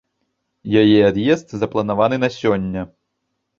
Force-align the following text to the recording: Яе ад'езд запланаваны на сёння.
Яе 0.81 0.99
ад'езд 1.09 1.47
запланаваны 1.65 2.17
на 2.25 2.29
сёння. 2.39 2.81